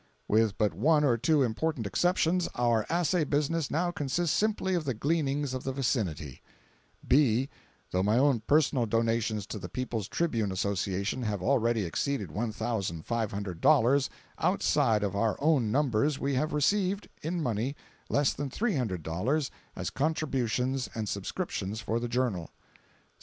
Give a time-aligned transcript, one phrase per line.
[0.27, 4.95] With but one or two important exceptions, our assay business now consists simply of the
[4.95, 6.41] gleanings of the vicinity.
[7.07, 7.49] (b)
[7.91, 14.09] Though my own personal donations to the People's Tribune Association have already exceeded $1,500,
[14.39, 17.75] outside of our own numbers we have received (in money)
[18.09, 22.49] less than $300 as contributions and subscriptions for the journal.